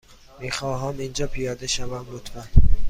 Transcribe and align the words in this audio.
می 0.39 0.51
خواهم 0.51 0.97
اینجا 0.99 1.27
پیاده 1.27 1.67
شوم، 1.67 2.05
لطفا. 2.09 2.47